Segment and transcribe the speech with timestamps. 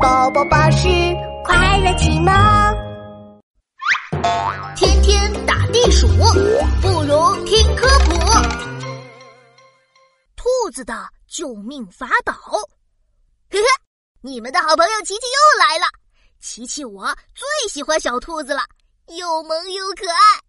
[0.00, 0.88] 宝宝巴士
[1.44, 2.32] 快乐启蒙。
[4.76, 6.06] 天天打地鼠，
[6.82, 8.14] 不如听科普。
[10.36, 12.32] 兔子的救命法宝。
[13.50, 13.64] 呵呵，
[14.20, 15.86] 你们的好朋友琪琪又来了。
[16.40, 18.62] 琪琪我最喜欢小兔子了，
[19.06, 20.42] 又萌又可爱。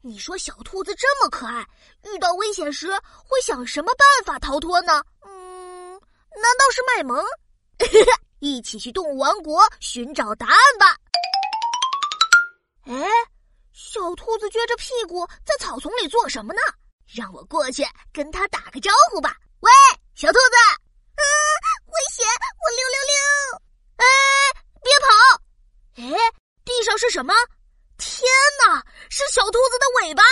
[0.00, 1.64] 你说小兔子这么可爱，
[2.04, 2.90] 遇到危险时
[3.24, 5.00] 会想什么办法逃脱呢？
[5.24, 7.24] 嗯，难道是卖萌？
[8.42, 10.96] 一起去动物王国寻找答案吧！
[12.86, 13.06] 哎，
[13.72, 16.60] 小兔子撅着屁股在草丛里做什么呢？
[17.06, 19.36] 让我过去跟它打个招呼吧。
[19.60, 19.70] 喂，
[20.16, 20.56] 小兔子！
[21.14, 21.22] 啊，
[21.86, 22.26] 危险！
[22.58, 23.22] 我溜溜溜！
[24.02, 24.04] 哎，
[24.82, 25.06] 别跑！
[26.02, 27.32] 哎，地上是什么？
[27.96, 28.26] 天
[28.66, 30.24] 哪，是小兔子的尾巴！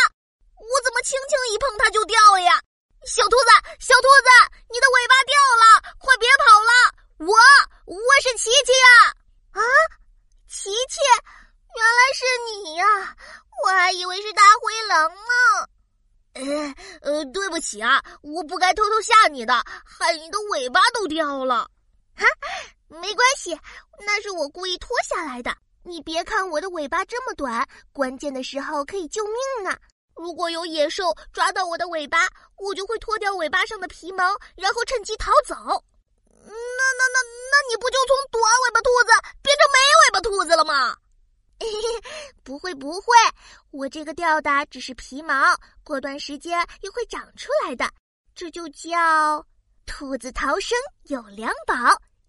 [0.59, 2.61] 我怎么轻轻一碰它就掉了呀？
[3.07, 4.29] 小兔子，小兔子，
[4.67, 6.99] 你的尾巴掉了，快别跑了！
[7.21, 7.37] 我
[7.85, 9.13] 我是琪琪呀！
[9.53, 9.61] 啊，
[10.91, 11.01] 切，
[11.77, 12.85] 原来是你呀！
[13.63, 15.69] 我还以为是大灰狼呢。
[16.33, 16.43] 呃
[17.03, 21.71] 呃，对不起啊，我不该偷偷吓你的，害你的尾巴都掉了。
[22.17, 22.27] 哈，
[22.89, 23.57] 没关系，
[24.01, 25.57] 那是我故意脱下来的。
[25.85, 29.77] 你别看我的尾巴这么短，关键的时候可以救命呢！
[30.17, 35.55] 如果有野兽抓到我的尾巴，我就会脱掉尾巴上的皮毛，然后趁机逃走。
[36.43, 40.97] 那那那那你不就从短尾巴兔子变成没尾巴兔子了吗？
[42.51, 43.07] 不会不会，
[43.71, 47.89] 我这个掉的只是皮毛，过段时间又会长出来的。
[48.35, 49.47] 这就叫
[49.87, 51.77] 兔子逃生有两宝：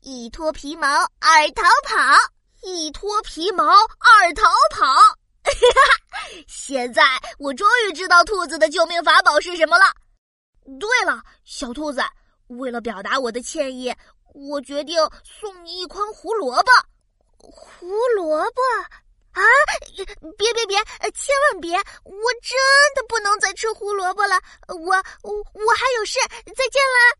[0.01, 1.97] 一脱皮毛，二逃跑。
[2.61, 4.85] 一脱皮毛，二逃跑。
[6.47, 7.01] 现在
[7.39, 9.85] 我终于知道兔子的救命法宝是什么了。
[10.79, 11.99] 对了，小兔子。
[12.45, 13.91] 为了表达我的歉意，
[14.35, 16.71] 我决定送你一筐胡萝卜。
[17.43, 18.61] 胡萝卜！
[20.37, 20.77] 别别别，
[21.13, 21.75] 千万别！
[22.03, 22.57] 我真
[22.95, 24.39] 的不能再吃胡萝卜了。
[24.67, 26.19] 我我我还有事，
[26.55, 27.17] 再见了。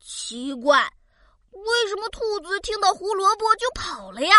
[0.00, 0.88] 奇怪，
[1.50, 4.34] 为什么兔子听到胡萝卜就跑了呀？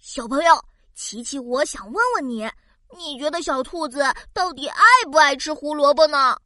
[0.00, 0.62] 小朋友，
[0.94, 2.50] 琪琪，我想问问你，
[2.96, 6.36] 你觉得小兔子到底爱不爱吃胡萝卜呢？